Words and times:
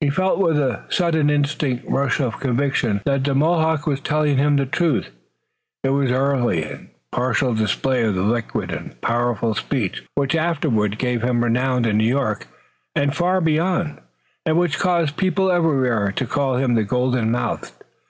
He 0.00 0.08
felt 0.08 0.38
with 0.38 0.56
a 0.58 0.84
sudden 0.88 1.28
instinctive 1.28 1.92
rush 1.92 2.18
of 2.18 2.40
conviction 2.40 3.02
that 3.04 3.22
the 3.24 3.34
Mohawk 3.34 3.86
was 3.86 4.00
telling 4.00 4.38
him 4.38 4.56
the 4.56 4.64
truth. 4.64 5.10
It 5.84 5.90
was 5.90 6.08
an 6.08 6.16
early 6.16 6.62
and 6.62 6.88
partial 7.12 7.52
display 7.52 8.02
of 8.04 8.14
the 8.14 8.22
liquid 8.22 8.70
and 8.70 8.98
powerful 9.02 9.52
speech, 9.54 10.02
which 10.14 10.34
afterward 10.34 10.96
gave 10.98 11.20
him 11.20 11.44
renown 11.44 11.84
in 11.84 11.98
New 11.98 12.04
York 12.08 12.46
and 12.94 13.14
far 13.14 13.42
beyond, 13.42 13.98
and 14.46 14.56
which 14.56 14.78
caused 14.78 15.18
people 15.18 15.50
everywhere 15.52 16.10
to 16.10 16.24
call 16.24 16.56
him 16.56 16.72
the 16.74 16.82
"Golden 16.82 17.30
Mouthed." 17.30 17.72